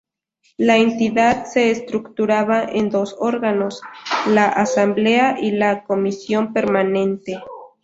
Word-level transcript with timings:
La 0.57 0.77
entidad 0.77 1.45
se 1.45 1.69
estructuraba 1.69 2.63
en 2.63 2.89
dos 2.89 3.15
órganos: 3.19 3.83
la 4.25 4.47
"Asamblea" 4.49 5.37
y 5.39 5.51
la 5.51 5.83
"Comisión 5.83 6.53
Permanente". 6.53 7.39